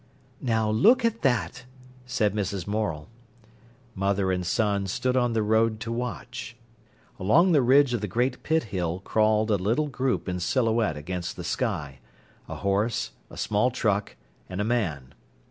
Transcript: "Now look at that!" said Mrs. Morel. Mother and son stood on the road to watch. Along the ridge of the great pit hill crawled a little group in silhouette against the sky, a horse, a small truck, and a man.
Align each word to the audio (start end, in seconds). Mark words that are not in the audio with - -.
"Now 0.41 0.67
look 0.67 1.05
at 1.05 1.21
that!" 1.21 1.65
said 2.07 2.33
Mrs. 2.33 2.65
Morel. 2.65 3.07
Mother 3.93 4.31
and 4.31 4.43
son 4.43 4.87
stood 4.87 5.15
on 5.15 5.33
the 5.33 5.43
road 5.43 5.79
to 5.81 5.91
watch. 5.91 6.55
Along 7.19 7.51
the 7.51 7.61
ridge 7.61 7.93
of 7.93 8.01
the 8.01 8.07
great 8.07 8.41
pit 8.41 8.63
hill 8.73 9.01
crawled 9.01 9.51
a 9.51 9.57
little 9.57 9.89
group 9.89 10.27
in 10.27 10.39
silhouette 10.39 10.97
against 10.97 11.35
the 11.35 11.43
sky, 11.43 11.99
a 12.49 12.55
horse, 12.55 13.11
a 13.29 13.37
small 13.37 13.69
truck, 13.69 14.15
and 14.49 14.59
a 14.59 14.63
man. 14.63 15.13